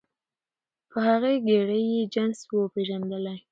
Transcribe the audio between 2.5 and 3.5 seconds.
پیژندلی